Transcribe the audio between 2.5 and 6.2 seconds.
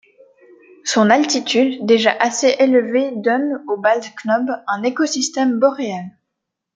élevée donne au Bald Knob un écosystème boréal.